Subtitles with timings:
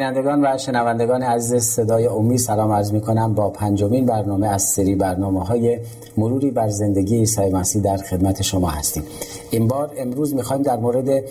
[0.00, 4.94] بینندگان و شنوندگان عزیز صدای امید سلام عرض می کنم با پنجمین برنامه از سری
[4.94, 5.78] برنامه های
[6.16, 9.02] مروری بر زندگی عیسی مسیح در خدمت شما هستیم.
[9.50, 11.24] این بار امروز می‌خوایم در مورد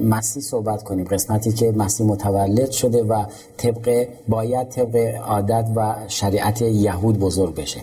[0.00, 1.04] مسیح صحبت کنیم.
[1.04, 3.24] قسمتی که مسیح متولد شده و
[3.56, 7.80] طبق باید طبق عادت و شریعت یهود بزرگ بشه.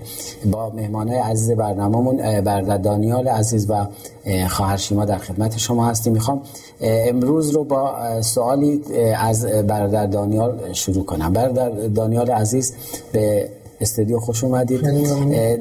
[0.51, 3.85] با مهمانای عزیز برنامهمون برادر دانیال عزیز و
[4.49, 6.13] خواهر شیما در خدمت شما هستیم.
[6.13, 6.41] می‌خوام
[6.81, 8.81] امروز رو با سوالی
[9.19, 11.33] از برادر دانیال شروع کنم.
[11.33, 12.73] برادر دانیال عزیز
[13.11, 13.49] به
[13.81, 14.81] استودیو خوش اومدید.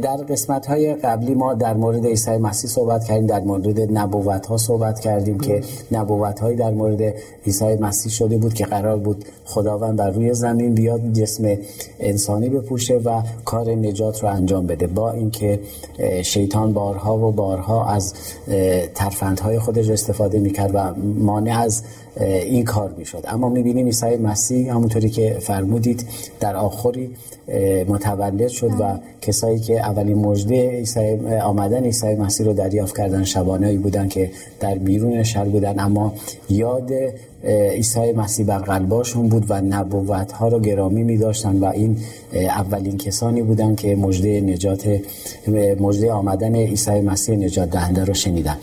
[0.00, 4.56] در قسمت های قبلی ما در مورد عیسی مسیح صحبت کردیم در مورد نبوت ها
[4.56, 5.60] صحبت کردیم که
[5.92, 7.14] نبوت هایی در مورد
[7.47, 11.56] عیسی مسیح شده بود که قرار بود خداوند بر روی زمین بیاد جسم
[12.00, 14.86] انسانی بپوشه و کار نجات رو انجام بده.
[14.86, 15.60] با اینکه
[16.22, 18.14] شیطان بارها و بارها از
[18.94, 21.82] ترفندهای خودش استفاده می‌کرد و مانع از
[22.16, 23.25] این کار می‌شد.
[23.28, 26.06] اما می‌بینیم عیسی مسیح همونطوری که فرمودید
[26.41, 27.11] در آخری
[27.89, 30.84] متولد شد و کسایی که اولین مژده
[31.42, 35.81] آمدن عیسی مسیح رو دریافت کردن شبانهایی بودن که در بیرون شهر بودن.
[35.81, 36.14] اما
[36.48, 36.92] یاد
[37.44, 41.97] عیسی مسیح بر قلباشون بود و نبوت ها رو گرامی می داشتن و این
[42.33, 45.00] اولین کسانی بودن که مژده نجات
[45.81, 48.56] مژده آمدن عیسی مسیح نجات دهنده رو شنیدن.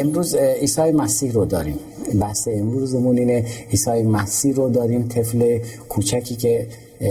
[0.00, 1.78] امروز عیسی مسیح رو داریم.
[2.18, 3.44] بحث امروزمون اینه.
[3.70, 6.66] عیسی مسیح رو داریم طفل کوچکی که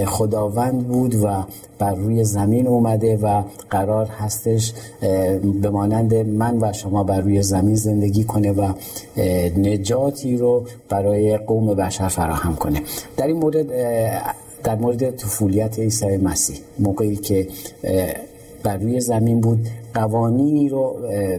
[0.05, 1.43] خداوند بود و
[1.79, 4.73] بر روی زمین اومده و قرار هستش
[5.61, 8.73] به مانند من و شما بر روی زمین زندگی کنه و
[9.57, 12.81] نجاتی رو برای قوم بشر فراهم کنه.
[13.17, 13.67] در این مورد
[14.63, 17.47] در مورد طفولیت عیسی مسیح موقعی که
[18.63, 20.95] بر روی زمین بود قوانینی رو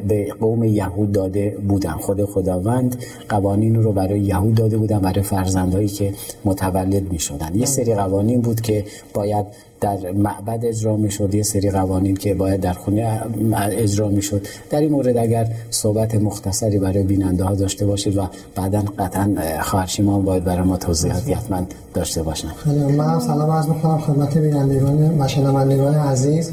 [0.08, 1.92] به قوم یهود داده بودن.
[1.92, 2.96] خود خداوند
[3.28, 6.12] قوانین رو برای یهود داده بودن برای فرزندهایی که
[6.44, 9.46] متولد می شدن یه سری قوانین بود که باید
[9.80, 13.22] در معبد اجرا می شد یه سری قوانین که باید در خونه
[13.70, 18.28] اجرا می شد در این مورد اگر صحبت مختصری برای بیننده ها داشته باشید و
[18.54, 21.62] بعدا قطعا خواهرشیمان باید برای ما توضیحاتی حتما
[21.94, 22.48] داشته باشن.
[22.96, 26.52] من سلام عرض می‌کنم خدمت بینندگان و شنوندگان عزیز.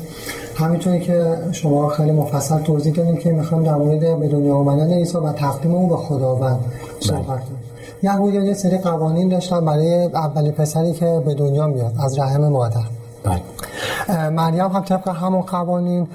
[0.59, 5.17] همینطوری که شما خیلی مفصل توضیح دادیم که می‌خوام در مورد به دنیا آمدن عیسی
[5.17, 6.59] و تقدیم او به خداوند
[6.99, 7.59] صحبت کنیم.
[8.03, 12.81] یهودیان یه سری قوانین داشتن برای اولین پسری که به دنیا میاد از رحم مادر.
[13.23, 14.29] بله.
[14.29, 16.07] مریم هم طبق همون قوانین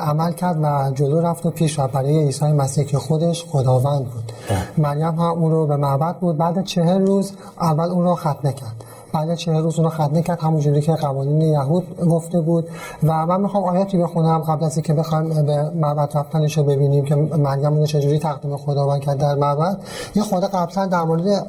[0.00, 1.92] عمل کرد و جلو رفت و پیش رفت.
[1.92, 4.32] برای عیسی مسیح که خودش خداوند بود.
[4.50, 4.86] بله.
[4.86, 6.36] مریم هم اون رو به معبد بود.
[6.36, 8.84] بعد چهل روز اول اون رو ختنه کرد.
[9.12, 12.68] بعد چه روز اونو ختنه کرد همونجوری که قوانین یهود گفته بود.
[13.02, 17.14] و من می‌خوام آیاتی بخونم قبل از اینکه بخوایم به معبد رفتنش رو ببینیم که
[17.14, 19.78] مریم اونو چجوری تقدیم خداوند کرد در معبد.
[20.14, 21.46] یه خود قبلا در مورد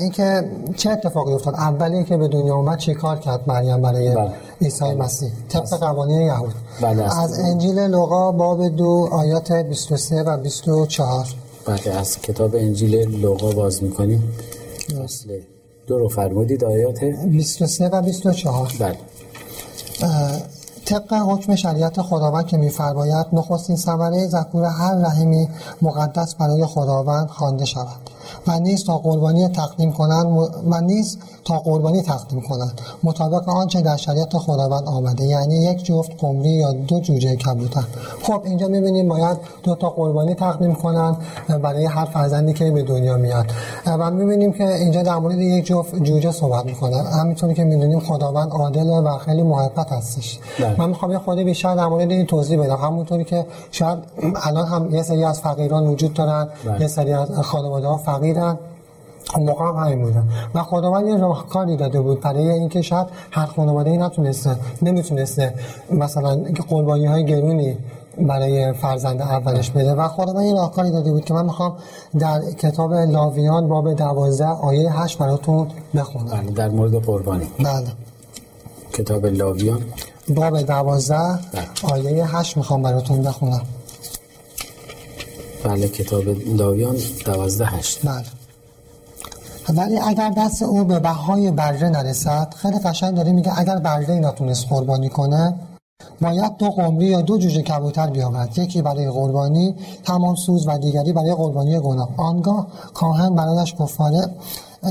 [0.00, 4.30] اینکه چه اتفاقی افتاد؟ اولی که به دنیا اومد چی کار کرد مریم برای بله.
[4.60, 6.54] عیسی مسیح؟ طبق قوانین یهود.
[6.82, 11.26] بله از انجیل لوقا باب دو آیات 23 و 24
[11.66, 14.32] بله از کتاب انجیل لوقا باز می‌کنیم.
[15.86, 18.96] دو رو فرمودید آیات 23 و 24 بله.
[20.84, 25.48] طبق حکم شریعت خداوند که میفرماید نخستین ثمره ذکور هر رحمی
[25.82, 28.09] مقدس برای خداوند خوانده شود.
[28.46, 30.26] و نیز تا قربانی تقدیم کنند
[30.70, 32.80] و نیز تا قربانی تقدیم کنند.
[33.02, 37.84] مطابق آنچه در شریعت خداوند آمده یعنی یک جفت قمری یا دو جوجه کبوتر.
[38.22, 41.16] خب اینجا می‌بینیم باید دو تا قربانی تقدیم کنند
[41.62, 43.46] برای هر فرزندی که به دنیا میاد.
[43.86, 48.50] و می‌بینیم که اینجا در مورد یک جفت جوجه صحبت می‌کنن همینطوری که می‌دونیم خداوند
[48.50, 50.38] عادل و خیلی محبت هستش.
[50.60, 50.80] بله.
[50.80, 52.76] من می‌خوام یه خود بیشتر در مورد این توضیح بدم.
[52.76, 53.98] همونطوری که شاید
[54.42, 56.80] الان هم یه سری از فقیران وجود دارن بله.
[56.80, 58.58] یه سری از خانواده ها فقیرن
[59.36, 60.28] اون موقع هم همین بودن.
[60.54, 62.20] و خداوند یه راهکاری داده بود.
[62.20, 65.54] برای اینکه شاید هر خانواده ای نتونسته نمی‌تونسته
[65.90, 67.76] مثلا قربانی های گرونی
[68.18, 69.94] برای فرزند اولش بده.
[69.94, 71.76] و خداوند یه راهکاری داده بود که من می‌خوام
[72.18, 76.46] در کتاب لاویان باب دوازده آیه هشت براتون بخونم.
[76.46, 77.46] در مورد قربانی.
[77.58, 77.86] بله.
[78.92, 79.80] کتاب لاویان.
[80.28, 81.92] باب دوازده بله.
[81.92, 83.62] آیه هشت می‌خوام براتون بخونم.
[85.64, 86.24] بله کتاب
[86.56, 88.06] لاویان دوازده هشت.
[88.06, 88.24] بله.
[89.68, 94.66] ولی اگر دست او به بهای بره نرسد خیلی قشنگ داره میگه اگر بره نتونست
[94.68, 95.54] قربانی کنه
[96.20, 98.58] باید دو قمری یا دو جوجه کبوتر بیاورد.
[98.58, 99.74] یکی برای قربانی
[100.04, 102.08] تمام سوز و دیگری برای قربانی گناه.
[102.16, 104.30] آنگاه کاهن برایش کفاره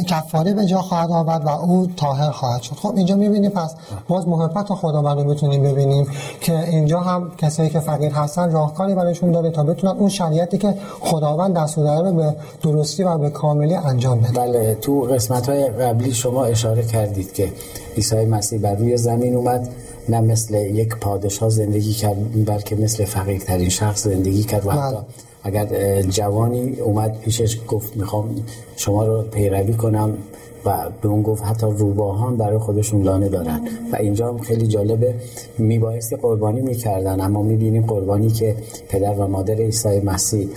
[0.07, 2.75] کفاره به جا خواهد آورد و او طاهر خواهد شد.
[2.75, 3.75] خب اینجا می‌بینیم پس
[4.07, 6.07] باز محبت خداوند رو می‌تونیم ببینیم
[6.41, 10.75] که اینجا هم کسایی که فقیر هستن راهکاری برایشون داره تا بتونن اون شریعتی که
[10.99, 14.31] خداوند دستور داره رو به درستی و به کاملی انجام بده.
[14.31, 17.53] بله تو قسمت های قبلی شما اشاره کردید که
[17.95, 19.69] عیسی مسیح بر روی زمین اومد
[20.09, 24.97] نه مثل یک پادشاه زندگی کرد بلکه مثل فقیرترین شخص زندگی کرد و حتی
[25.43, 28.35] اگر جوانی اومد پیشش گفت می‌خوام
[28.77, 30.17] شما رو پیروی کنم
[30.65, 33.61] و به اون گفت حتی روباهان برای خودشون لانه دارن.
[33.91, 35.15] و اینجا هم خیلی جالبه
[35.57, 38.55] میبایستی قربانی می‌کردن اما می‌بینیم قربانی که
[38.89, 40.47] پدر و مادر عیسی مسیح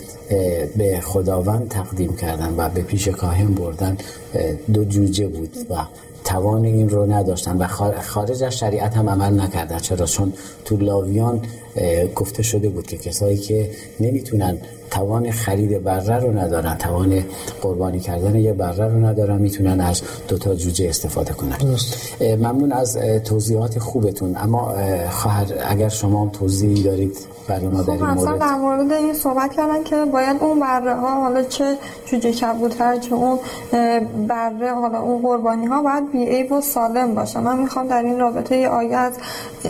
[0.77, 3.97] به خداوند تقدیم کردن و به پیش کاهن بردن
[4.75, 5.75] دو جوجه بود و
[6.33, 7.67] توان این رو نداشتن و
[8.01, 9.79] خارج از شریعت هم عمل نکردن.
[9.79, 10.33] چرا؟ چون
[10.65, 11.43] تو لاویان
[12.15, 13.71] گفته شده بود که کسایی که
[14.01, 14.59] نمی‌تونن
[14.91, 17.25] توان خرید بره رو ندارن توان
[17.63, 21.57] قربانی کردن یه بره رو ندارن می‌تونن از دوتا جوجه استفاده کنن.
[22.21, 24.37] ممنون از توضیحات خوبتون.
[24.37, 24.75] اما
[25.11, 27.17] خواهر اگر شما هم توضیحی دارید
[27.49, 28.39] ما در این خب، مورد.
[28.39, 33.15] در مورد این صحبت کردن که باید اون بره ها حالا چه جوجه کبوتر چه
[33.15, 33.39] اون
[34.29, 37.41] بره حالا اون قربانی ها باید بی عیب و سالم باشه.
[37.41, 39.13] من می‌خوام در این رابطه ای آیه از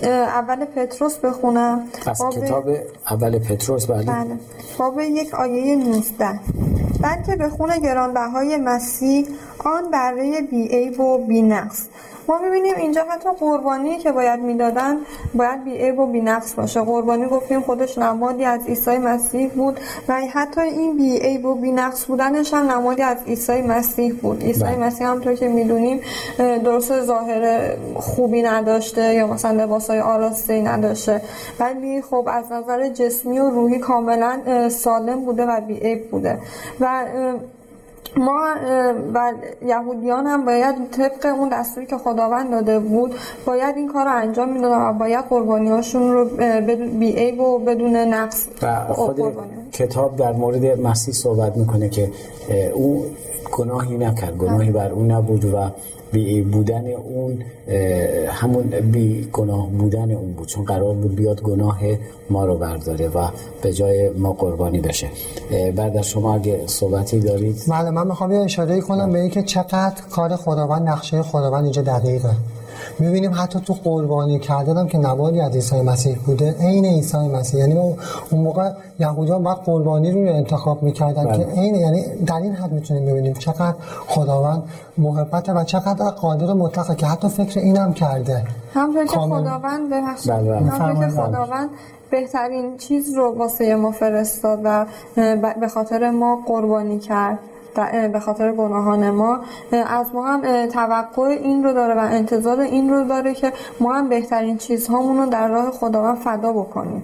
[0.04, 1.84] اول پتروس بخونم.
[2.06, 2.64] از کتاب
[3.10, 4.02] اول پتروس بله.
[4.02, 4.38] بله.
[4.78, 6.40] باب یک آیه 19
[7.02, 9.26] بلکه به خون گرانبهای مسیح
[9.64, 11.88] آن بره بی عیب و بی نقص.
[12.28, 14.96] ما می‌بینیم اینجا حتی قربانی که باید می‌دادن
[15.34, 16.80] باید بی عیب و بی نقص باشه.
[16.80, 21.72] قربانی گفتیم خودش نمادی از عیسی مسیح بود و حتی این بی عیب و بی
[21.72, 24.42] نقص بودنش هم نمادی از عیسی مسیح بود.
[24.42, 24.76] عیسی بله.
[24.76, 26.00] مسیح همطور که می‌دونیم
[26.64, 31.22] درست ظاهر خوبی نداشته یا مثلا لباسای آراسته نداشته.
[31.60, 36.38] ولی خب از نظر جسمی و روحی کاملا سالم بوده و بی عیب بوده.
[36.80, 37.04] و
[38.16, 38.54] ما
[39.14, 39.32] و
[39.62, 43.14] یهودیان هم باید طبق اون دستوری که خداوند داده بود
[43.46, 47.96] باید این کار رو انجام می‌دادن و باید قربانیاشون رو بدون بی عیب و بدون
[47.96, 49.61] نقص و خود.
[49.72, 52.10] کتاب در مورد مسیح صحبت می‌کنه که
[52.74, 53.04] او
[53.52, 55.70] گناهی نکرد گناهی بر او نبود و
[56.12, 57.42] بی بودن اون
[58.28, 60.48] همون بی گناه بودن اون بود.
[60.48, 61.80] چون قرار بود بیاد گناه
[62.30, 63.28] ما رو برداره و
[63.62, 65.08] به جای ما قربانی بشه.
[65.76, 67.62] بعد از شما اگه صحبتی دارید.
[67.68, 72.30] بله من می‌خوام یه اشاره کنم به اینکه چقدر کار خداوند نقشه خداوند اینجا دقیقه.
[72.98, 77.60] می‌بینیم حتی تو قربانی کردن هم که نمادی از عیسی مسیح بوده عین عیسی مسیح
[77.60, 77.96] یعنی اون
[78.30, 81.38] اون موقع یهودیان باید قربانی رو انتخاب می‌کردن بله.
[81.38, 83.74] که عین یعنی در این حد می‌تونیم ببینیم چقدر
[84.08, 84.62] خداوند
[84.98, 88.44] محبته و چقدر قادر مطلقه که حتی فکر اینم کرده
[88.74, 89.18] همطور که.
[89.18, 90.60] خداوند به بله، بله.
[90.60, 91.12] بفرمایید.
[91.12, 91.70] خداوند
[92.10, 94.86] بهترین چیز رو واسه ما فرستاد و
[95.60, 97.38] به خاطر ما قربانی کرد
[98.12, 99.40] به خاطر گناهان ما
[99.86, 104.08] از ما هم توقع این رو داره و انتظار این رو داره که ما هم
[104.08, 107.02] بهترین چیزهامون رو در راه خداوند فدا بکنیم.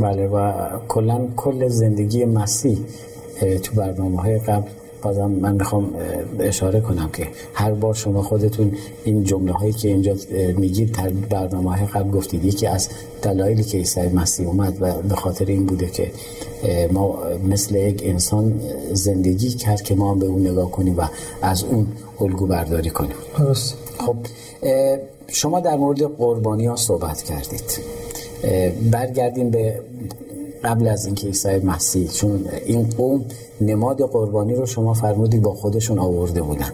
[0.00, 0.52] بله و
[0.88, 2.78] کلا کل زندگی مسیح
[3.62, 4.68] تو برنامه های قبل
[5.02, 5.94] بازم من می‌خوام
[6.40, 8.72] اشاره کنم که هر بار شما خودتون
[9.04, 10.14] این جمله هایی که اینجا
[10.56, 12.88] میگید در برنامه های قبل گفتید یکی از
[13.22, 16.10] دلایلی که عیسی مسیح اومد و به خاطر این بوده که
[16.92, 18.60] ما مثل یک انسان
[18.92, 21.02] زندگی کرد که ما هم به اون نگاه کنیم و
[21.42, 21.86] از اون
[22.20, 23.16] الگو برداری کنیم.
[23.38, 23.74] درست.
[23.98, 24.16] خب
[25.26, 27.80] شما در مورد قربانی ها صحبت کردید.
[28.90, 29.80] برگردیم به
[30.64, 33.24] قبل از اینکه عیسی مسیح چون این قوم
[33.60, 36.72] نماد قربانی رو شما فرمودید با خودشون آورده بودن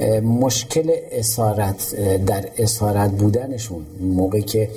[0.00, 1.94] اه، مشکل اسارت
[2.26, 4.68] در اسارت بودنشون موقعی که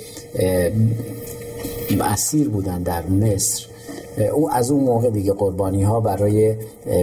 [2.00, 3.66] اسیر بودن در مصر
[4.32, 6.54] او از اون موقع دیگه قربانی ها برای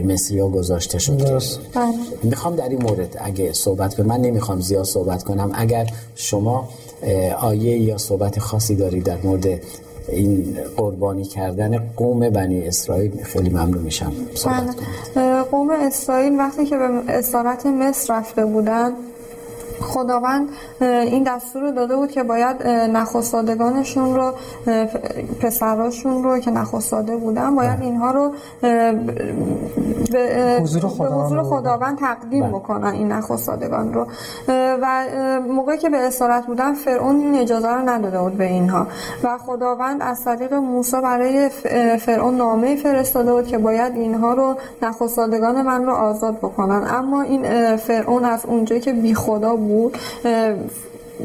[0.03, 1.59] مصری ها گذاشته شد درست.
[1.73, 1.93] بله.
[2.23, 6.69] می‌خوام در این مورد اگه صحبت کنم من نمی‌خوام زیاد صحبت کنم اگر شما
[7.39, 9.61] آیه یا صحبت خاصی دارید در مورد
[10.09, 14.13] این قربانی کردن قوم بنی اسرائیل خیلی ممنون میشم
[15.15, 15.43] بله.
[15.43, 18.91] قوم اسرائیل وقتی که به اسارت مصر رفته بودن
[19.81, 20.49] خداوند
[20.81, 24.33] این دستور رو داده بود که باید نخستادگانشون رو
[25.41, 28.31] پسراشون رو که نخستاده بودن باید اینها رو
[30.11, 31.45] به حضور خداوند.
[31.45, 32.51] خداوند تقدیم بله.
[32.51, 34.07] بکنن این نخستادگان رو
[34.81, 35.05] و
[35.49, 38.87] موقعی که به اسارت بودن فرعون این اجازه رو نداده بود به اینها
[39.23, 41.49] و خداوند از طریق موسی برای
[41.99, 47.75] فرعون نامه فرستاده بود که باید اینها رو نخستادگان من رو آزاد بکنن اما این
[47.75, 49.66] فرعون از اونجایی که بی خدا بود
[50.25, 50.55] اه،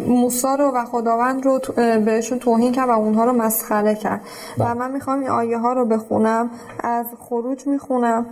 [0.07, 1.61] موسا رو و خداوند رو
[2.05, 4.21] بهشون توهین کرد و اونها رو مسخره کرد
[4.59, 4.75] و بله.
[4.75, 8.27] من می‌خوام این آیه ها رو بخونم از خروج می‌خونم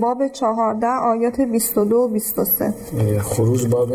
[0.00, 2.74] باب چهارده آیات 22 و 23
[3.20, 3.92] خروج باب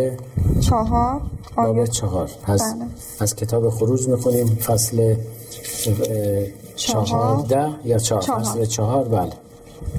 [0.59, 1.21] چهار
[1.55, 2.85] باب آیات چهار پس بله.
[3.19, 5.15] از کتاب خروج می‌خونیم فصل.
[6.75, 8.39] چهارده یا چهار چهار.
[8.39, 9.31] فصل چهار بله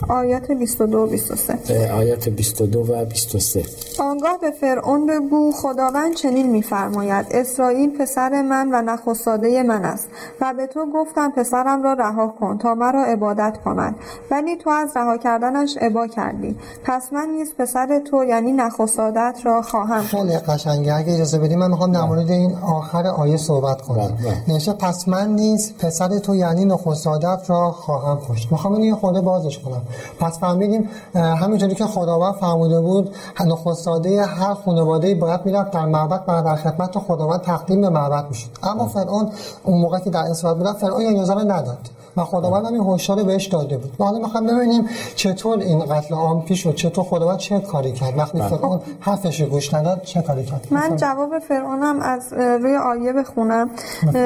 [0.09, 3.65] آیات 22 و 23 اه، آیات 22 و 23
[3.99, 10.09] آنگاه به فرعون بگو خداوند چنین میفرماید اسرائیل پسر من و نخستاده من است
[10.41, 13.95] و به تو گفتم پسرم را رها کن تا مرا عبادت کند
[14.31, 16.57] ولی تو از رها کردنش عبا کردی.
[16.85, 20.03] پس من نیز پسر تو یعنی نخستادت را خواهم.
[20.03, 20.95] خیلی قشنگه.
[20.95, 23.97] اگه اجازه بدیم من می‌خوام در مورد این آخر آیه صحبت کنم.
[23.97, 24.43] بله، بله.
[24.49, 28.53] نوشته پس من نیز پسر تو یعنی نخستادت را خواهم کشت.
[28.53, 29.83] می‌خوام اینو یه خورده بازش کنم
[30.21, 33.15] پس فهمیدیم همینجوری که خداوند فرموده بود
[33.47, 38.49] نخستاده هر خانواده باید می‌رفت در معبد و در خدمت خداوند تقدیم به معبد می‌شد.
[38.63, 39.31] اما فرعون
[39.65, 41.79] اون موقع که در اسرائیل بود فرعون اجازه نداد.
[42.17, 43.93] و خداوند هم این هشدار رو بهش داده بود.
[44.01, 48.19] و حالا می‌خوام ببینیم چطور این قتل عام پیش شد چطور خداوند چه کاری کرد.
[48.19, 53.13] وقتی فرعون حرفش رو گوش نداد چه کاری کرد؟ من جواب فرعونم از روی آیه
[53.13, 53.71] بخونم.
[54.15, 54.23] اه،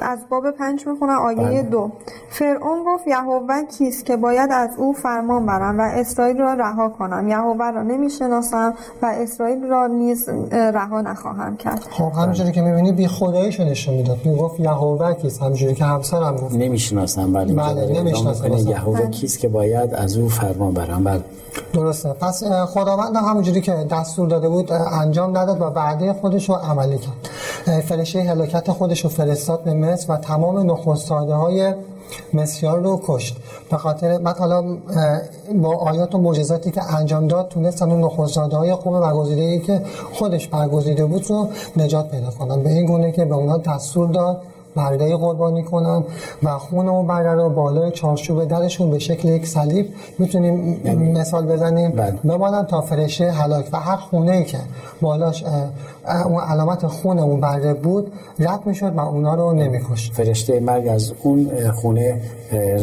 [0.00, 1.62] از باب پنج می‌خونم آیه بله.
[1.62, 1.90] دو.
[2.30, 7.28] فرعون گفت یهوه کیست که باید از او فرمان برم و اسرائیل را رها کنم.
[7.28, 11.80] یهوه را نمی‌شناسم و اسرائیل را نیز رها نخواهم کرد.
[11.90, 14.18] خب همینجوری که می‌بینی بی خداییشو نشون می‌داد.
[14.24, 16.54] می‌گفت یهوه کیست؟ همینجوری که همسرم گفت.
[16.54, 16.95] نمی‌شناسم.
[16.98, 18.52] ولی بله، نمی‌شناسم.
[18.52, 18.70] اصلا.
[18.70, 21.04] یهوه کیست که باید از او فرمان برم.
[21.04, 21.20] بله.
[21.72, 22.08] درسته.
[22.08, 26.98] پس خداوند هم همونجوری که دستور داده بود انجام نداد و وعده خودش رو عملی
[26.98, 27.12] کرد.
[27.66, 31.74] اه، فرشته هلاکت خودش رو فرستاد به مصر و تمام نخستاده های
[32.34, 33.36] مصریان رو کشت.
[33.70, 34.76] به خاطر بعد حالا
[35.62, 39.82] با آیات و معجزاتی که انجام داد تونستن اون نخستاده های خوب برگزیده ای که
[40.12, 44.42] خودش برگزیده بود رو نجات پیدا کنن به این گونه که به اونا دستور داد
[44.76, 46.04] برده قربانی کنن
[46.42, 50.78] و خون اون برده رو بالای چارچوب درشون به شکل یک صلیب می‌تونیم
[51.12, 51.90] مثال بزنیم.
[51.90, 52.18] بله.
[52.24, 53.68] بمانن تا فرشه هلاک.
[53.72, 54.58] و هر خونه ای که
[55.00, 55.44] بالاش
[56.24, 60.12] اون علامت خون اون برده بود رد می‌شد و اونا رو نمیکشت.
[60.12, 62.20] فرشته مرگ از اون خونه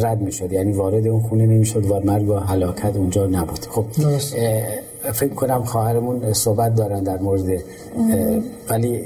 [0.02, 0.52] رد می‌شد.
[0.52, 3.66] یعنی وارد اون خونه نمی‌شد و مرگ و هلاکت اونجا نبود.
[3.70, 3.84] خب
[5.12, 7.44] فکر کنم خواهرمون صحبت دارن در مورد
[8.70, 9.02] ولی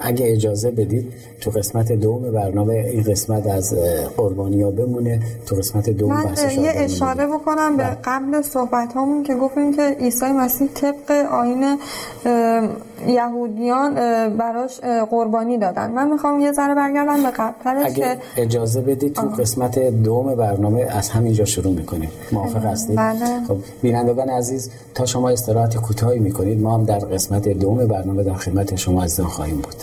[0.00, 5.56] اگه اجازه بدید تو قسمت دوم برنامه این قسمت از اه، قربانی ها بمونه تو
[5.56, 6.72] قسمت دوم من یه.
[6.74, 11.78] اشاره بکنم به قبل صحبت همون که گفتیم که عیسی مسیح طبق آین
[13.06, 13.94] یهودیان
[14.36, 14.80] براش
[15.10, 15.90] قربانی دادن.
[15.90, 20.80] من می‌خوام یه ذره برگردم به قبلترش اگه که اجازه بدید تو قسمت دوم برنامه
[20.80, 22.10] از همینجا شروع می‌کنیم.
[22.32, 23.44] موافق هستید؟ بله.
[23.48, 28.34] خب بینندگان عزیز تا شما استراحت کوتاهی می‌کنید ما هم در قسمت دوم برنامه در
[28.34, 29.81] خدمت شما عزیزان خواهیم بود.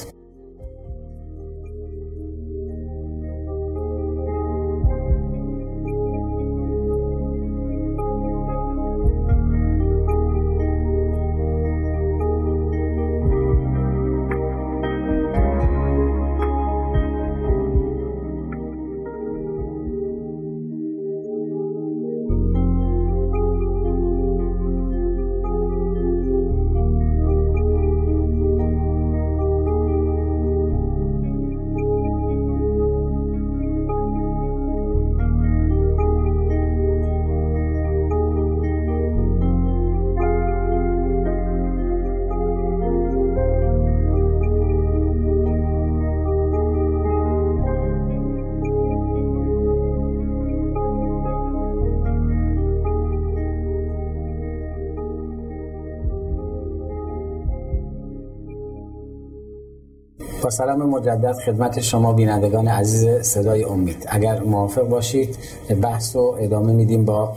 [60.50, 64.06] سلام مجدد خدمت شما بینندگان عزیز صدای امید.
[64.08, 65.38] اگر موافق باشید
[65.82, 67.34] بحث رو ادامه میدیم با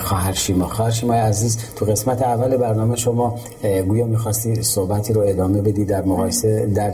[0.00, 0.66] خواهر شیما.
[0.66, 3.38] خواهر شیمای عزیز تو قسمت اول برنامه شما
[3.88, 6.92] گویا می‌خواستی صحبتی رو ادامه بدی در مقایسه در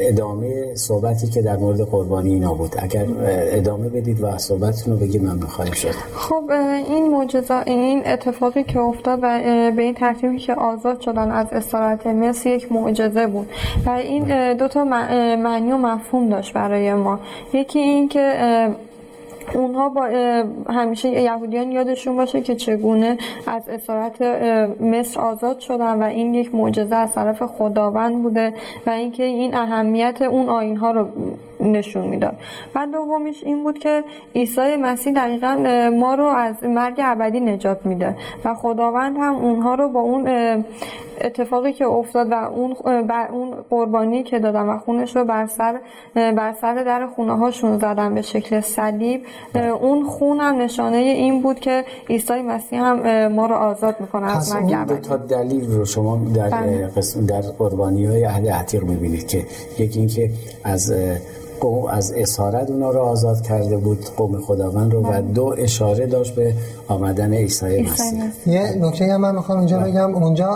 [0.00, 2.74] ادامه صحبتی که در مورد قربانی اینا بود.
[2.78, 3.06] اگر
[3.52, 5.94] ادامه بدید و صحبتتون رو بگید من می‌خواهیم شد.
[6.14, 6.50] خب
[6.88, 9.40] این معجزا این اتفاقی که افتاد و
[9.76, 13.48] به این ترتیبی که آزاد شدن از اسارت مصر یک معجزه بود.
[13.86, 17.18] و این اه، دو تا مع- اه، معنی و مفهوم داشت برای ما.
[17.52, 18.32] یکی این که
[19.54, 20.02] اونها با
[20.68, 24.22] همیشه یهودیان یادشون باشه که چگونه از اسارت
[24.80, 28.54] مصر آزاد شدن و این یک معجزه از طرف خداوند بوده
[28.86, 31.08] و اینکه این اهمیت اون آین ها رو
[31.62, 32.34] نشون می‌داد
[32.74, 34.04] و دومیش این بود که
[34.34, 35.54] عیسی مسیح دقیقا
[35.98, 40.28] ما رو از مرگ ابدی نجات میده و خداوند هم اونها رو با اون
[41.20, 42.74] اتفاقی که افتاد و اون
[43.06, 45.80] بر اون قربانی که دادن و خونش رو بر سر
[46.14, 49.22] بر سر در خونه هاشون زدن به شکل صلیب
[49.80, 54.54] اون خون هم نشانه این بود که عیسی مسیح هم ما رو آزاد می‌کنه از
[54.54, 56.86] مرگ دو تا دلیل رو شما در بله.
[56.96, 59.46] قسم در قربانی های اهل عتیق می‌بینید که
[59.78, 60.30] یکی اینکه
[60.64, 60.94] از
[61.60, 65.22] قوم از اسارت اونا رو آزاد کرده بود قوم خداوند رو و.
[65.22, 66.54] دو اشاره داشت به
[66.92, 68.22] آمدن عیسی مسیح.
[68.46, 69.90] یه نکته هم من می‌خوام اینجا بله.
[69.90, 70.14] بگم.
[70.14, 70.50] اونجا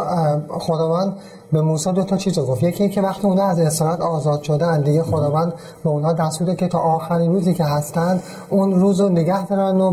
[0.58, 1.16] خداوند
[1.52, 2.62] به موسی دو تا چیز گفت.
[2.62, 5.52] یکی اینکه وقتی اونها از اسارت آزاد شدن دیگه خداوند
[5.84, 9.92] به اونها دستور که تا آخرین روزی که هستند اون روز رو نگه دارن و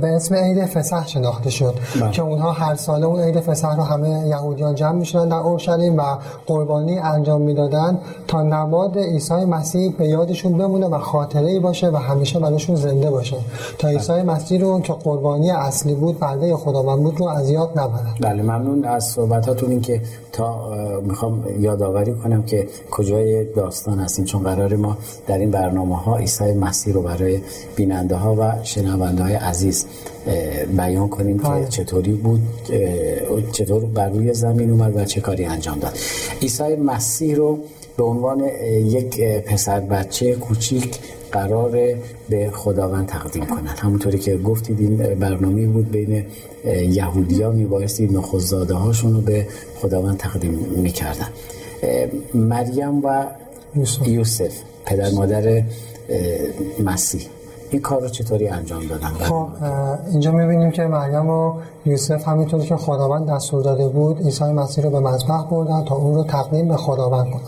[0.00, 1.74] به اسم عید فسح شناخته شد.
[2.00, 2.10] بله.
[2.10, 6.02] که اونها هر ساله اون عید فسح رو همه یهودیان جمع می‌شدن در اورشلیم و
[6.46, 11.96] قربانی انجام می‌دادن تا نباد عیسی مسیح به یادشون بمونه و خاطره ای باشه و
[11.96, 13.36] همیشه براشون زنده باشه.
[13.78, 18.14] تا عیسی مسیح رو که قربانی اصلی بود برده خداوند بود رو از یاد نبرن
[18.20, 20.00] بله ممنون از صحبتاتون این که
[20.32, 20.70] تا
[21.00, 24.96] می‌خوام یادآوری کنم که کجای داستان هستیم چون قرار ما
[25.26, 27.40] در این برنامه ها عیسی مسیح رو برای
[27.76, 29.86] بیننده ها و شنونده های عزیز
[30.76, 31.66] بیان کنیم که بله.
[31.68, 32.40] چطوری بود
[33.52, 35.98] چطور بر روی زمین اومد و چه کاری انجام داد
[36.42, 37.58] عیسی مسیح رو
[37.96, 38.44] به عنوان
[38.84, 40.98] یک پسر بچه کوچیک
[41.32, 41.70] قرار
[42.28, 43.78] به خداوند تقدیم کنند.
[43.78, 46.24] همونطوری که گفتید این برنامه بود بین
[46.90, 49.46] یهودی ها میبایستی نخوزاده هاشون رو به
[49.80, 51.28] خداوند تقدیم می‌کردن.
[52.34, 53.26] مریم و
[54.06, 54.52] یوسف.
[54.86, 55.62] پدر مادر
[56.84, 57.22] مسیح.
[57.70, 59.48] این کار رو چطوری انجام دادن؟ خب
[60.10, 61.54] اینجا می‌بینیم که مریم و
[61.86, 66.14] یوسف همینطوری که خداوند دستور داده بود عیسی مسیح رو به مذبح بردن تا اون
[66.14, 67.40] رو تقدیم به خداوند کنن.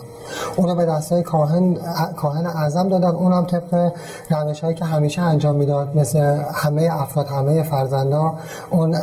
[0.55, 1.77] اونو به دستای کاهن
[2.17, 3.09] کاهن اعظم دادن.
[3.09, 3.91] اونم طبق
[4.29, 6.19] روش هایی که همیشه انجام می‌داد مثل
[6.53, 8.33] همه افراد همه فرزندا
[8.69, 8.95] اون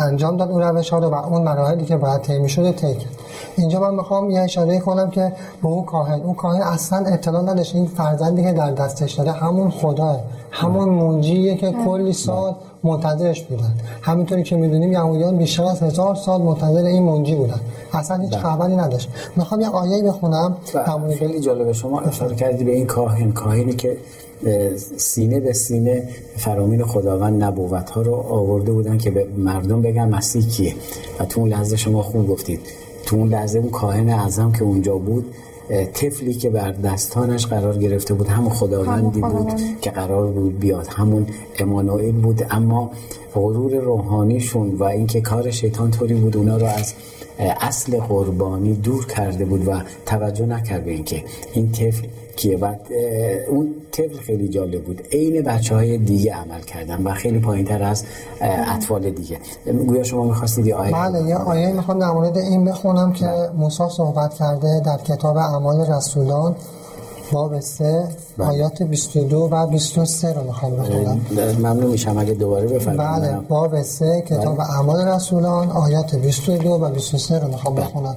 [0.00, 2.96] انجام داد اون روش ها رو و اون مراحلی که باید طی شده طی
[3.56, 5.32] اینجا من می‌خوام یه اشاره کنم که
[5.62, 6.20] به اون کاهن.
[6.20, 10.20] اون کاهن اصلا اطلاع نداشت این فرزندی که در دستش داره همون خداه
[10.50, 13.72] همون منجیه که کلی سال منتظرش بودن.
[14.02, 17.60] همینطوری که می‌دونیم یهودیان بیشتر از هزار سال منتظر این منجی بودن.
[17.92, 18.42] اصلا هیچ بله.
[18.42, 19.08] خبری نداشت.
[19.36, 20.56] می‌خوام یه آیه بخونم.
[20.74, 21.16] بله.
[21.16, 21.72] خیلی جالبه.
[21.72, 23.32] شما اشاره کردی به این کاهن.
[23.32, 23.96] کاهنی که
[24.96, 30.48] سینه به سینه فرامین خداوند نبوت ها رو آورده بودن که به مردم بگن مسیح
[30.48, 30.74] کیه.
[31.20, 32.60] و تو اون لحظه شما خوب گفتید.
[33.12, 35.34] تو اون لحظه اون کاهن اعظم که اونجا بود
[35.94, 40.86] طفلی که بر دستانش قرار گرفته بود همون خداوندی بود که قرار بود بیاد.
[40.86, 41.26] همون
[41.58, 42.46] امانوئل بود.
[42.50, 42.90] اما
[43.34, 46.94] غرور روحانیشون و اینکه کار شیطان طوری بود اونا رو از
[47.38, 52.74] اصل قربانی دور کرده بود و توجه نکرد به اینکه این طفل کیه و
[53.48, 57.82] اون طفل خیلی جالب بود عین بچه های دیگه عمل کردن و خیلی پایین تر
[57.82, 58.04] از
[58.40, 59.38] اطفال دیگه
[59.86, 63.50] گویا شما می‌خواستید یه آیه بله یه آیه می‌خوام در مورد این بخونم که بله.
[63.50, 66.56] موسی صحبت کرده در کتاب اعمال رسولان
[67.32, 68.48] باب 3 بله.
[68.48, 71.20] آیات 22 و 23 رو می‌خوام بخونم
[71.58, 74.70] ممنون میشم اگه دوباره بفرمایید بله باب 3 کتاب بله.
[74.70, 78.16] اعمال رسولان آیات 22 و 23 رو می‌خوام بله.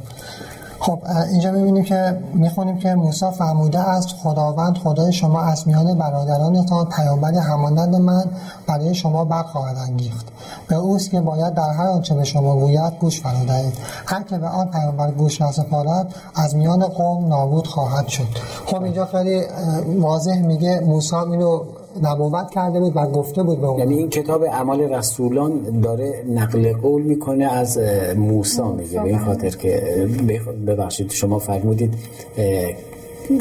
[0.85, 0.99] خب
[1.31, 7.37] اینجا می‌بینیم که می‌خونیم که موسی فرموده است خداوند خدای شما از میان برادرانتان پیامبری
[7.37, 8.23] همانند من
[8.67, 10.25] برای شما بر خواهد انگیخت.
[10.67, 13.73] به اوست که باید در هر آنچه به شما گوید گوش فرا دهید
[14.05, 18.27] هر که به آن پیامبر گوش نسپارد از میان قوم نابود خواهد شد.
[18.65, 19.43] خب اینجا خیلی
[19.99, 21.63] واضح میگه موسی اینو
[22.03, 27.01] نبوت کرده بود و گفته بود به یعنی این کتاب اعمال رسولان داره نقل قول
[27.01, 27.79] می‌کنه از
[28.17, 28.99] موسی میگه.
[28.99, 30.07] به این خاطر که
[30.67, 31.93] ببخشید شما فرمودید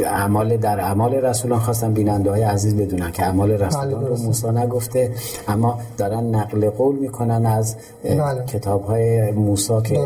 [0.05, 4.49] اعمال در اعمال رسولان خواستم بیننده های عزیز بدونن که اعمال رسولان بله رو موسی
[4.49, 5.11] نگفته
[5.49, 8.45] اما دارن نقل قول می‌کنن از بله.
[8.47, 9.99] کتاب های موسی که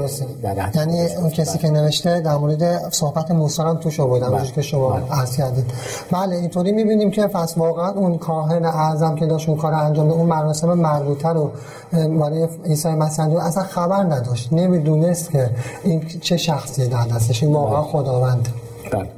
[0.43, 4.51] در یعنی اون کسی که نوشته در مورد صحبت موسی هم توش آوردن بله.
[4.51, 4.99] که شما.
[5.11, 5.64] عرض کردید
[6.12, 10.27] بله اینطوری می‌بینیم که پس واقعا اون کاهن اعظم که داشت اون کار انجام اون
[10.27, 11.51] مراسم مربوطه رو
[11.93, 15.51] برای عیسی مسیح اصلا خبر نداشت نمی‌دونست که
[15.85, 17.91] این چه شخصی در دستش این واقعا بله.
[17.91, 18.49] خداوند
[18.93, 19.09] بله.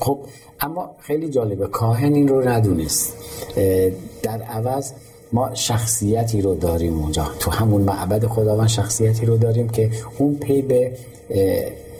[0.00, 0.18] خب
[0.60, 3.16] اما خیلی جالبه کاهن این رو ندونست.
[4.22, 4.92] در عوض
[5.32, 7.26] ما شخصیتی رو داریم اونجا.
[7.38, 10.92] تو همون معبد خداوند شخصیتی رو داریم که اون پی به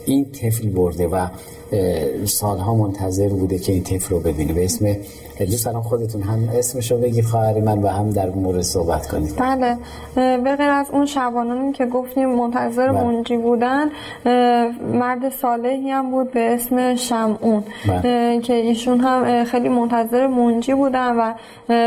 [0.05, 1.27] این طفل برده و
[2.25, 4.53] سالها منتظر بوده که این طفل رو ببینه.
[4.53, 4.97] به اسم
[5.47, 9.77] دوستان خودتون هم اسمشو بگید خواهر من و هم در مورد صحبت کنید بله
[10.15, 13.03] به غیر از اون شبانانی که گفتیم منتظر بله.
[13.03, 13.91] منجی بودن
[14.93, 18.41] مرد صالحی هم بود به اسم شمعون بله.
[18.41, 21.33] که ایشون هم خیلی منتظر منجی بودن و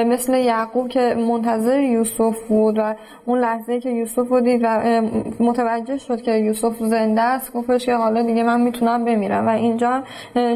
[0.03, 5.01] مثل یعقوب که منتظر یوسف بود و اون لحظه که یوسف رو دید و
[5.39, 10.03] متوجه شد که یوسف زنده است گفتش که حالا دیگه من می‌تونم بمیرم و اینجا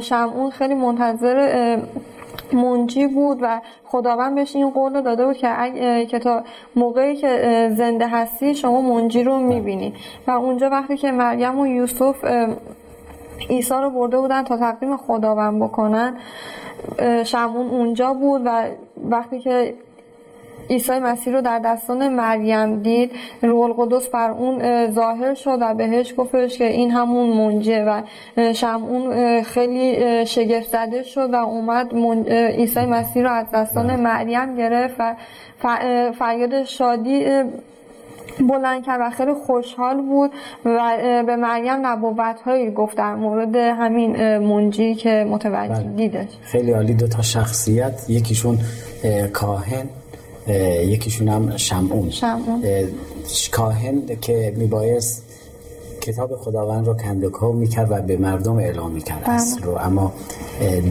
[0.01, 1.77] شمعون خیلی منتظر
[2.53, 6.43] منجی بود و خداوند بهش این قول رو داده بود که که تا
[6.75, 9.93] موقعی که زنده هستی شما منجی رو می‌بینی.
[10.27, 12.25] و اونجا وقتی که مریم و یوسف
[13.49, 16.17] عیسی رو برده بودن تا تقدیم خداوند بکنن
[17.25, 18.63] شمون اونجا بود و
[19.09, 19.75] وقتی که
[20.69, 23.11] عیسی مسیح رو در دستان مریم دید.
[23.41, 28.01] روح القدس بر اون ظاهر شد و بهش گفتش که این همون منجه و
[28.53, 31.93] شمعون خیلی شگفت زده شد و اومد
[32.29, 35.15] عیسی مسیح رو از دستان مریم گرفت و
[36.19, 37.25] فریاد شادی
[38.39, 40.31] بلند کرد و خیلی خوشحال بود
[40.65, 45.93] و به مریم نبوت هایی گفت در مورد همین منجی که متوجه بله.
[45.95, 46.27] دیدش.
[46.41, 48.59] خیلی عالی دو تا شخصیت یکیشون
[49.33, 49.89] کاهن
[50.47, 52.09] یکیشون هم شمعون.
[52.09, 52.63] شمعون.
[53.51, 55.23] کاهن که میبایست
[56.01, 59.29] کتاب خداوند رو کندکاو می‌کرد و به مردم اعلام می‌کرد بله.
[59.29, 59.77] اصل رو.
[59.79, 60.13] اما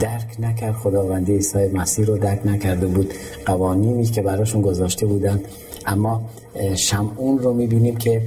[0.01, 3.15] درک نکرد خداوندی عیسی مسیح رو درک نکرده بود
[3.47, 5.41] قوانینی که براشون گذاشته بودن.
[5.87, 6.23] اما
[6.75, 8.23] شمعون رو می‌بینیم که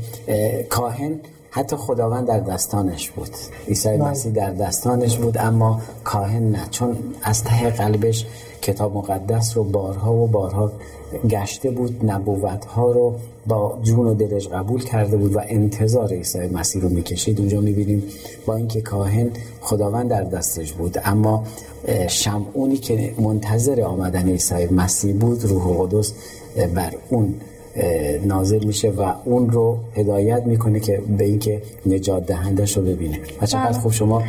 [0.70, 1.20] کاهن
[1.52, 3.30] حتی خداوند در دستانش بود.
[3.68, 6.60] عیسی مسیح در دستانش بود اما کاهن نه.
[6.72, 8.26] چون از ته قلبش
[8.70, 10.72] کتاب مقدس رو بارها و بارها
[11.30, 13.16] گشته بود نبوت ها رو
[13.48, 17.40] با جون و دلش قبول کرده بود و انتظار عیسی مسیح رو می‌کشید.
[17.40, 18.04] اونجا می‌بینیم
[18.46, 19.30] با اینکه کاهن
[19.62, 21.44] خداوند در دستش بود اما
[22.10, 26.14] شمعونی که منتظر آمدن عیسی مسیح بود روح قدس
[26.76, 27.34] بر اون
[28.26, 33.20] نازل میشه و اون رو هدایت می‌کنه که به اینکه نجات دهندش رو ببینه.
[33.42, 34.24] و چقدر خوب شما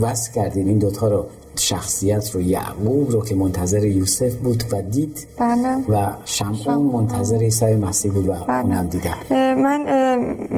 [0.00, 1.24] وصل کردین این دوتا رو.
[1.60, 5.76] شخصیت رو یعقوب رو که منتظر یوسف بود و دید بله.
[5.88, 8.60] و شمعون منتظر عیسی مسیح بود و بله.
[8.60, 9.16] اونم دیدم
[9.54, 9.86] من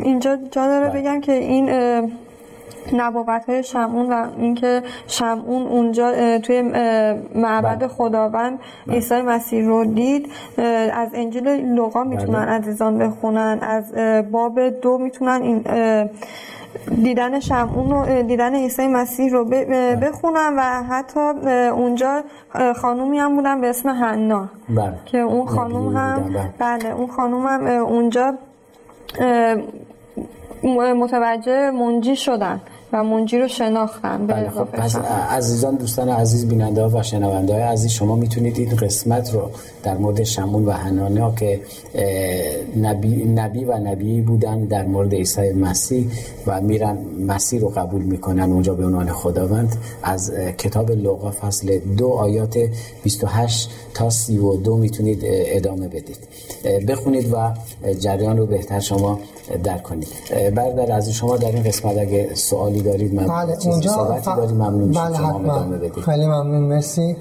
[0.02, 1.00] اینجا جا داره بله.
[1.00, 1.70] بگم که این
[2.92, 6.62] نبوت های شمعون و اینکه شمعون اونجا توی
[7.35, 7.88] معبد بله.
[7.88, 8.58] خداوند
[8.88, 10.28] عیسی مسیح رو دید.
[10.92, 12.50] از انجیل لوقا می‌تونن بله.
[12.50, 13.58] عزیزان بخونن.
[13.62, 13.92] از
[14.30, 15.64] باب دو می‌تونن این
[17.02, 19.44] دیدن شمعون و دیدن عیسی مسیح رو
[20.02, 21.20] بخونن و حتی
[21.70, 22.22] اونجا
[22.76, 24.48] خانومی هم بودن به اسم حنا.
[24.68, 24.94] بله.
[25.06, 26.94] که اون خانوم هم بله.
[26.94, 28.35] اون خانوم هم اونجا
[30.92, 32.61] متوجه منجی شدن.
[32.92, 34.96] و منجی رو شناختن به بله خب پس.
[35.31, 39.50] عزیزان دوستان عزیز بیننده ها و شنونده های عزیز شما می‌تونید این قسمت رو
[39.83, 41.61] در مورد شمون و حنانیا که
[42.81, 46.11] نبی, نبی و نبی بودن در مورد عیسی مسیح
[46.46, 49.76] و میرن مسیح رو قبول می‌کنن اونجا به عنوان خداوند.
[50.02, 52.59] از کتاب لوقا فصل دو آیات
[53.02, 56.18] 28 تا 32 می‌تونید ادامه بدید.
[56.88, 57.37] بخونید و
[58.00, 59.20] جریان رو بهتر شما
[59.64, 60.09] درک کنید.
[60.55, 64.90] برادر عزیز شما در این قسمت اگه سوالی دارید من بله اونجا ف- دارید ممنون
[64.92, 65.64] بله حتما.
[66.04, 67.16] خیلی ممنون مرسی.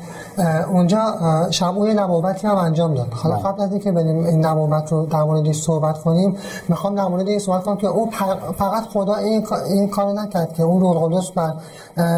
[0.72, 1.00] اونجا
[1.88, 3.08] یه نبوتی هم انجام داد.
[3.14, 3.44] حالا بله.
[3.44, 6.36] قبل از اینکه بریم این نبوت رو در موردش صحبت کنیم
[6.70, 8.10] می‌خوام در مورد این صحبت کنم که او
[8.58, 11.54] فقط خدا این این کار نکرد که اون روح القدس بر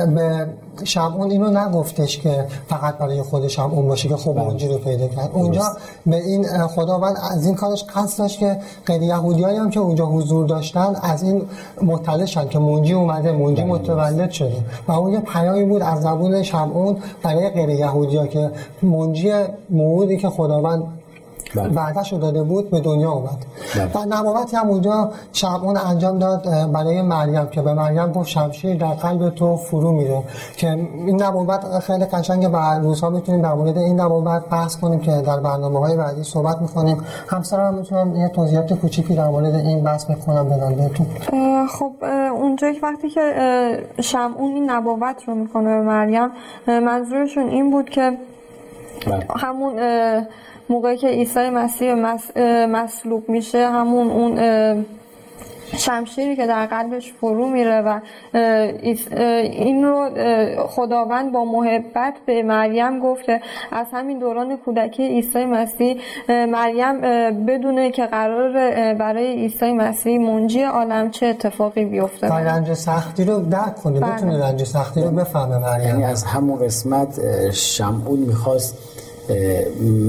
[0.06, 0.48] به
[0.84, 5.30] شمعون اینو نگفتش که فقط برای خود شمعون باشه که خب منجی رو پیدا کرد.
[5.34, 5.64] اونجا
[6.06, 10.48] به این خداوند از این کارش قصد داشت که غیر یهودیایی هم که اونجا حضور
[10.48, 11.42] داشتن از این
[11.82, 14.66] مطلع شن که منجی اومده منجی متولد شده.
[14.88, 19.32] و اون یه پیامی بود از زبون شمعون برای غیر یهودیا که منجی
[19.70, 20.84] موعودی که خداوند
[21.56, 21.74] بله.
[21.74, 23.92] وعدش رو داده بود به دنیا اومد بله.
[23.96, 28.94] و نبوتی هم اونجا شمعون انجام داد برای مریم که به مریم گفت شمشیر در
[28.94, 30.24] قلب تو فرو میره
[30.58, 35.12] که این نبوت خیلی قشنگه و روزها می‌تونیم در مورد این نبوت بحث کنیم که
[35.12, 39.84] در برنامه های بعدی صحبت می‌کنیم همسرم هم می‌تونم یه توضیحات کوچیکی در مورد این
[39.84, 41.08] بحث بکنم بدم بهتون
[41.68, 41.92] خب
[42.34, 43.34] اونجا که وقتی که
[44.02, 46.30] شمعون این نبوت رو می‌کنه به مریم
[46.68, 48.18] منظورشون این بود که
[49.08, 49.26] بله.
[49.36, 49.80] همون
[50.70, 54.40] موقعی که عیسی مسیح مس- اه، مصلوب میشه همون اون
[55.78, 58.00] شمشیری که در قلبش فرو میره و
[59.44, 60.10] این رو
[60.68, 63.42] خداوند با محبت به مریم گفته.
[63.72, 67.02] از همین دوران کودکی عیسی مسیح مریم
[67.46, 68.52] بدونه که قرار
[68.94, 72.28] برای عیسی مسیح منجی عالم چه اتفاقی بیفته.
[72.28, 74.12] و رنج سختی رو درک کنه بله.
[74.12, 75.88] بتونه رنج سختی رو بفهمه مریم.
[75.88, 77.20] یعنی از همون قسمت
[77.52, 78.78] شمعون می‌خواست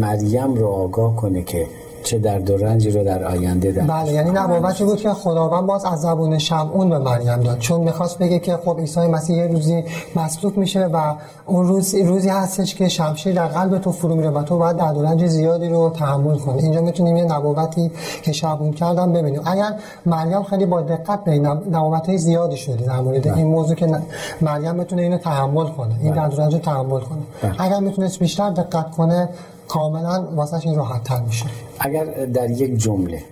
[0.00, 1.66] مریم رو آگاه کنه که
[2.04, 5.84] چه در دو رنجی رو در آینده در بله یعنی نبوتی بود که خداوند باز
[5.84, 7.58] از زبون شمعون به مریم داد.
[7.58, 9.84] چون می‌خواست بگه که خب عیسی مسیح یه روزی
[10.16, 11.14] مسلوب میشه و
[11.46, 14.92] اون روز روزی هستش که شمشیر در قلب تو فرو میره و تو باید در
[14.92, 16.62] دو رنج زیادی رو تحمل کنی.
[16.62, 17.90] اینجا می‌تونیم یه نبوتی
[18.22, 19.40] که شمعون کردم ببینیم.
[19.44, 19.74] اگر
[20.06, 23.98] مریم خیلی با دقت به نبوت زیادی شدی در مورد این موضوع که
[24.40, 27.22] مریم می‌تونه اینو تحمل کنه این در دو رنج تحمل کنه.
[27.58, 29.28] اگر می‌تونست بیشتر دقت کنه
[29.68, 31.46] کاملا واسه این راحت تر میشه.
[31.78, 33.22] اگر در یک جمله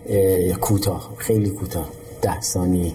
[0.61, 1.87] کوتاه خیلی کوتاه.
[2.23, 2.95] ده ثانی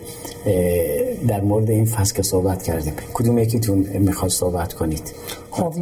[1.27, 2.93] در مورد این فصل که صحبت کردیم.
[3.13, 5.13] کدوم یکیتون می‌خواد صحبت کنید؟
[5.51, 5.73] خب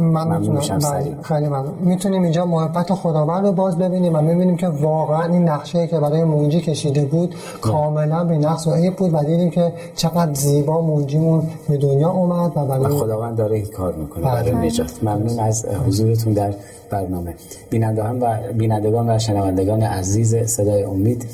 [0.00, 1.74] من می‌تونم بله، خیلی ممنون.
[1.80, 6.24] می‌تونیم اینجا محبت خداوند رو باز ببینیم و می‌بینیم که واقعا این نقشه که برای
[6.24, 11.76] مونجی کشیده بود کاملا به نقص و بود و دیدیم که چقدر زیبا مونجیمون به
[11.76, 14.24] دنیا اومد و برای خداوند داره این کار می‌کنه.
[14.24, 14.66] برای بله.
[14.66, 15.02] نجات.
[15.02, 16.54] ممنون از حضورتون در
[16.90, 17.34] برنامه.
[17.70, 21.26] بینندگان و بینندگان و شنوندگان عزیز صدای امید.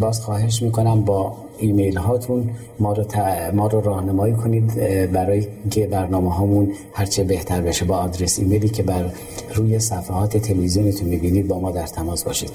[0.00, 3.04] باز خواهش می‌کنم با ایمیل هاتون ما رو,
[3.52, 4.74] ما رو راهنمایی کنید
[5.12, 9.04] برای که برنامه هامون هرچه بهتر بشه با آدرس ایمیلی که بر
[9.54, 12.50] روی صفحات تلویزیونتون می‌بینید با ما در تماس باشید.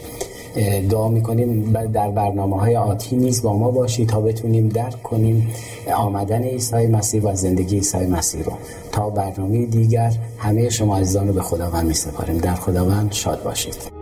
[0.90, 5.48] دعا می‌کنیم در برنامه های آتی نیز با ما باشید تا بتونیم درک کنیم
[5.96, 8.52] آمدن عیسی مسیح و زندگی عیسی مسیح رو.
[8.92, 13.93] تا برنامه دیگر همه شما عزیزان رو به خداوند می سپاریم در خداوند شاد باشید.